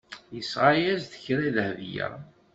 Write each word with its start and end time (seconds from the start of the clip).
Yesɣa-as-d 0.35 1.13
kra 1.23 1.41
i 1.47 1.49
Dahbiya. 1.57 2.07